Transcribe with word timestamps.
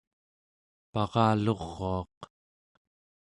paraluruaq 0.91 2.17